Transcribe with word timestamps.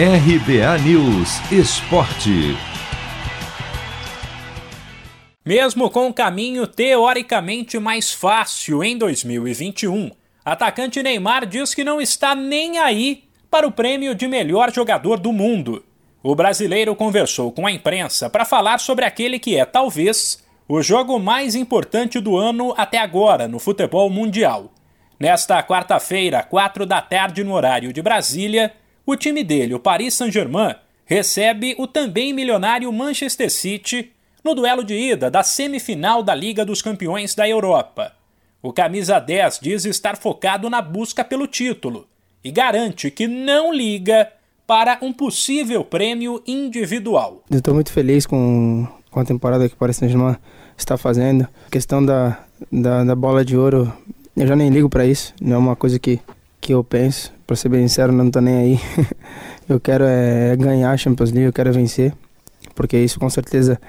RBA 0.00 0.78
News 0.84 1.40
Esporte. 1.50 2.56
Mesmo 5.44 5.90
com 5.90 6.06
o 6.06 6.14
caminho 6.14 6.68
teoricamente 6.68 7.80
mais 7.80 8.12
fácil 8.12 8.84
em 8.84 8.96
2021, 8.96 10.12
atacante 10.44 11.02
Neymar 11.02 11.46
diz 11.46 11.74
que 11.74 11.82
não 11.82 12.00
está 12.00 12.36
nem 12.36 12.78
aí 12.78 13.24
para 13.50 13.66
o 13.66 13.72
prêmio 13.72 14.14
de 14.14 14.28
melhor 14.28 14.72
jogador 14.72 15.18
do 15.18 15.32
mundo. 15.32 15.84
O 16.22 16.32
brasileiro 16.36 16.94
conversou 16.94 17.50
com 17.50 17.66
a 17.66 17.72
imprensa 17.72 18.30
para 18.30 18.44
falar 18.44 18.78
sobre 18.78 19.04
aquele 19.04 19.40
que 19.40 19.56
é, 19.56 19.64
talvez, 19.64 20.44
o 20.68 20.80
jogo 20.80 21.18
mais 21.18 21.56
importante 21.56 22.20
do 22.20 22.36
ano 22.36 22.72
até 22.76 22.98
agora 22.98 23.48
no 23.48 23.58
futebol 23.58 24.08
mundial. 24.08 24.70
Nesta 25.18 25.60
quarta-feira, 25.60 26.44
quatro 26.44 26.86
da 26.86 27.02
tarde 27.02 27.42
no 27.42 27.52
horário 27.52 27.92
de 27.92 28.00
Brasília, 28.00 28.72
o 29.10 29.16
time 29.16 29.42
dele, 29.42 29.74
o 29.74 29.80
Paris 29.80 30.12
Saint-Germain, 30.12 30.74
recebe 31.06 31.74
o 31.78 31.86
também 31.86 32.34
milionário 32.34 32.92
Manchester 32.92 33.50
City 33.50 34.12
no 34.44 34.54
duelo 34.54 34.84
de 34.84 34.94
ida 34.94 35.30
da 35.30 35.42
semifinal 35.42 36.22
da 36.22 36.34
Liga 36.34 36.62
dos 36.62 36.82
Campeões 36.82 37.34
da 37.34 37.48
Europa. 37.48 38.12
O 38.62 38.70
camisa 38.70 39.18
10 39.18 39.60
diz 39.62 39.86
estar 39.86 40.18
focado 40.18 40.68
na 40.68 40.82
busca 40.82 41.24
pelo 41.24 41.46
título 41.46 42.06
e 42.44 42.50
garante 42.50 43.10
que 43.10 43.26
não 43.26 43.72
liga 43.72 44.30
para 44.66 44.98
um 45.00 45.10
possível 45.10 45.82
prêmio 45.82 46.42
individual. 46.46 47.42
Eu 47.50 47.56
estou 47.56 47.72
muito 47.72 47.90
feliz 47.90 48.26
com, 48.26 48.86
com 49.10 49.20
a 49.20 49.24
temporada 49.24 49.66
que 49.66 49.74
o 49.74 49.78
Paris 49.78 49.96
Saint-Germain 49.96 50.36
está 50.76 50.98
fazendo. 50.98 51.48
A 51.66 51.70
questão 51.70 52.04
da, 52.04 52.44
da, 52.70 53.04
da 53.04 53.16
bola 53.16 53.42
de 53.42 53.56
ouro, 53.56 53.90
eu 54.36 54.46
já 54.46 54.54
nem 54.54 54.68
ligo 54.68 54.90
para 54.90 55.06
isso, 55.06 55.32
não 55.40 55.56
é 55.56 55.58
uma 55.58 55.76
coisa 55.76 55.98
que, 55.98 56.20
que 56.68 56.74
eu 56.74 56.84
penso. 56.84 57.32
Para 57.46 57.56
ser 57.56 57.70
bem 57.70 57.88
sincero, 57.88 58.12
não 58.12 58.26
estou 58.26 58.42
nem 58.42 58.54
aí. 58.54 58.80
eu 59.66 59.80
quero 59.80 60.04
é, 60.06 60.54
ganhar 60.54 60.90
a 60.90 60.96
Champions 60.98 61.32
League, 61.32 61.46
eu 61.46 61.52
quero 61.52 61.72
vencer, 61.72 62.12
porque 62.74 62.98
isso 62.98 63.18
com 63.18 63.30
certeza 63.30 63.80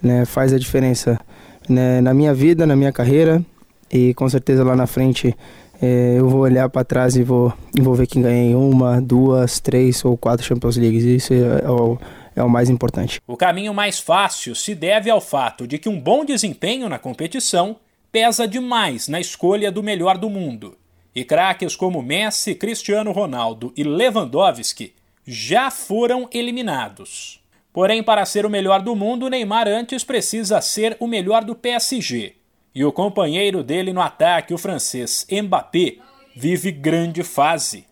né, 0.00 0.24
faz 0.24 0.50
a 0.50 0.58
diferença 0.58 1.20
né, 1.68 2.00
na 2.00 2.14
minha 2.14 2.32
vida, 2.32 2.66
na 2.66 2.74
minha 2.74 2.90
carreira 2.90 3.44
e 3.92 4.14
com 4.14 4.26
certeza 4.30 4.64
lá 4.64 4.74
na 4.74 4.86
frente 4.86 5.36
é, 5.82 6.14
eu 6.16 6.26
vou 6.26 6.40
olhar 6.40 6.70
para 6.70 6.82
trás 6.84 7.16
e 7.16 7.22
vou, 7.22 7.52
vou 7.78 7.94
ver 7.94 8.06
quem 8.06 8.22
ganhei 8.22 8.54
uma, 8.54 8.98
duas, 8.98 9.60
três 9.60 10.02
ou 10.02 10.16
quatro 10.16 10.46
Champions 10.46 10.78
Leagues. 10.78 11.04
Isso 11.04 11.34
é, 11.34 11.66
é, 11.66 11.70
o, 11.70 11.98
é 12.34 12.42
o 12.42 12.48
mais 12.48 12.70
importante. 12.70 13.20
O 13.26 13.36
caminho 13.36 13.74
mais 13.74 14.00
fácil 14.00 14.54
se 14.54 14.74
deve 14.74 15.10
ao 15.10 15.20
fato 15.20 15.66
de 15.66 15.76
que 15.76 15.90
um 15.90 16.00
bom 16.00 16.24
desempenho 16.24 16.88
na 16.88 16.98
competição 16.98 17.76
pesa 18.10 18.48
demais 18.48 19.06
na 19.06 19.20
escolha 19.20 19.70
do 19.70 19.82
melhor 19.82 20.16
do 20.16 20.30
mundo. 20.30 20.78
E 21.14 21.24
craques 21.24 21.76
como 21.76 22.02
Messi, 22.02 22.54
Cristiano 22.54 23.12
Ronaldo 23.12 23.72
e 23.76 23.84
Lewandowski 23.84 24.94
já 25.26 25.70
foram 25.70 26.28
eliminados. 26.32 27.40
Porém, 27.72 28.02
para 28.02 28.24
ser 28.24 28.44
o 28.44 28.50
melhor 28.50 28.82
do 28.82 28.94
mundo, 28.96 29.28
Neymar 29.28 29.68
antes 29.68 30.04
precisa 30.04 30.60
ser 30.60 30.96
o 31.00 31.06
melhor 31.06 31.44
do 31.44 31.54
PSG 31.54 32.36
e 32.74 32.84
o 32.84 32.92
companheiro 32.92 33.62
dele 33.62 33.92
no 33.92 34.00
ataque, 34.00 34.54
o 34.54 34.58
francês 34.58 35.26
Mbappé, 35.30 35.96
vive 36.34 36.72
grande 36.72 37.22
fase. 37.22 37.84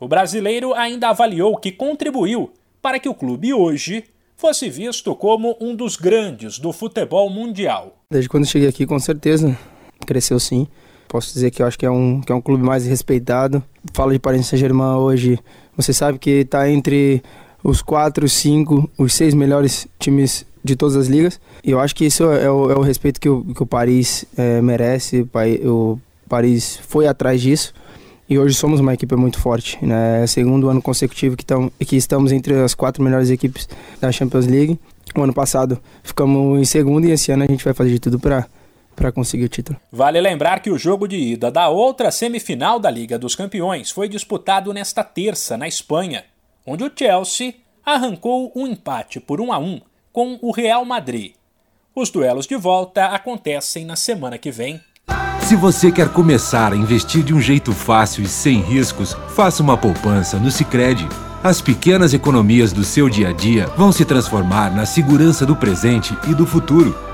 O 0.00 0.08
brasileiro 0.08 0.74
ainda 0.74 1.10
avaliou 1.10 1.56
que 1.56 1.70
contribuiu 1.70 2.52
para 2.80 2.98
que 2.98 3.08
o 3.08 3.14
clube 3.14 3.52
hoje 3.52 4.04
fosse 4.36 4.68
visto 4.68 5.14
como 5.14 5.56
um 5.60 5.74
dos 5.74 5.96
grandes 5.96 6.58
do 6.58 6.72
futebol 6.72 7.30
mundial. 7.30 7.98
Desde 8.10 8.28
quando 8.28 8.46
cheguei 8.46 8.68
aqui, 8.68 8.86
com 8.86 8.98
certeza, 8.98 9.56
cresceu 10.06 10.40
sim. 10.40 10.66
Posso 11.14 11.32
dizer 11.32 11.52
que 11.52 11.62
eu 11.62 11.66
acho 11.68 11.78
que 11.78 11.86
é 11.86 11.90
um, 11.92 12.20
que 12.20 12.32
é 12.32 12.34
um 12.34 12.40
clube 12.40 12.64
mais 12.64 12.84
respeitado. 12.86 13.62
Falo 13.92 14.10
de 14.10 14.18
Paris 14.18 14.48
Saint-Germain 14.48 14.96
hoje, 14.96 15.38
você 15.76 15.92
sabe 15.92 16.18
que 16.18 16.40
está 16.40 16.68
entre 16.68 17.22
os 17.62 17.80
quatro, 17.80 18.28
cinco, 18.28 18.90
os 18.98 19.14
seis 19.14 19.32
melhores 19.32 19.86
times 19.96 20.44
de 20.64 20.74
todas 20.74 20.96
as 20.96 21.06
ligas. 21.06 21.40
E 21.62 21.70
eu 21.70 21.78
acho 21.78 21.94
que 21.94 22.04
isso 22.04 22.24
é 22.24 22.50
o, 22.50 22.68
é 22.68 22.74
o 22.74 22.80
respeito 22.80 23.20
que 23.20 23.28
o, 23.28 23.44
que 23.44 23.62
o 23.62 23.64
Paris 23.64 24.24
é, 24.36 24.60
merece. 24.60 25.24
O 25.64 26.00
Paris 26.28 26.80
foi 26.88 27.06
atrás 27.06 27.40
disso. 27.40 27.72
E 28.28 28.36
hoje 28.36 28.56
somos 28.56 28.80
uma 28.80 28.92
equipe 28.92 29.14
muito 29.14 29.38
forte. 29.38 29.78
Né? 29.86 30.22
É 30.22 30.24
o 30.24 30.28
segundo 30.28 30.68
ano 30.68 30.82
consecutivo 30.82 31.36
que, 31.36 31.46
tam, 31.46 31.70
que 31.78 31.94
estamos 31.94 32.32
entre 32.32 32.54
as 32.54 32.74
quatro 32.74 33.00
melhores 33.04 33.30
equipes 33.30 33.68
da 34.00 34.10
Champions 34.10 34.48
League. 34.48 34.80
O 35.14 35.22
ano 35.22 35.32
passado 35.32 35.78
ficamos 36.02 36.60
em 36.60 36.64
segundo 36.64 37.06
e 37.06 37.12
esse 37.12 37.30
ano 37.30 37.44
a 37.44 37.46
gente 37.46 37.64
vai 37.64 37.72
fazer 37.72 37.90
de 37.90 38.00
tudo 38.00 38.18
para 38.18 38.48
para 38.94 39.12
conseguir 39.12 39.44
o 39.44 39.48
título. 39.48 39.78
Vale 39.92 40.20
lembrar 40.20 40.60
que 40.60 40.70
o 40.70 40.78
jogo 40.78 41.06
de 41.06 41.16
ida 41.16 41.50
da 41.50 41.68
outra 41.68 42.10
semifinal 42.10 42.78
da 42.78 42.90
Liga 42.90 43.18
dos 43.18 43.34
Campeões 43.34 43.90
foi 43.90 44.08
disputado 44.08 44.72
nesta 44.72 45.02
terça 45.02 45.56
na 45.56 45.68
Espanha, 45.68 46.24
onde 46.66 46.84
o 46.84 46.92
Chelsea 46.94 47.54
arrancou 47.84 48.52
um 48.56 48.66
empate 48.66 49.20
por 49.20 49.40
1 49.40 49.52
a 49.52 49.58
1 49.58 49.80
com 50.12 50.38
o 50.40 50.50
Real 50.50 50.84
Madrid. 50.84 51.34
Os 51.94 52.10
duelos 52.10 52.46
de 52.46 52.56
volta 52.56 53.06
acontecem 53.06 53.84
na 53.84 53.96
semana 53.96 54.38
que 54.38 54.50
vem. 54.50 54.80
Se 55.40 55.54
você 55.56 55.92
quer 55.92 56.08
começar 56.08 56.72
a 56.72 56.76
investir 56.76 57.22
de 57.22 57.34
um 57.34 57.40
jeito 57.40 57.72
fácil 57.72 58.24
e 58.24 58.26
sem 58.26 58.60
riscos, 58.60 59.14
faça 59.34 59.62
uma 59.62 59.76
poupança 59.76 60.38
no 60.38 60.50
Sicredi. 60.50 61.06
As 61.42 61.60
pequenas 61.60 62.14
economias 62.14 62.72
do 62.72 62.82
seu 62.82 63.10
dia 63.10 63.28
a 63.28 63.32
dia 63.32 63.66
vão 63.76 63.92
se 63.92 64.06
transformar 64.06 64.74
na 64.74 64.86
segurança 64.86 65.44
do 65.44 65.54
presente 65.54 66.16
e 66.26 66.34
do 66.34 66.46
futuro. 66.46 67.13